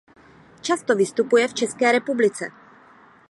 Často 0.61 0.95
vystupuje 0.95 1.47
v 1.47 1.53
České 1.53 1.91
republice. 1.91 2.47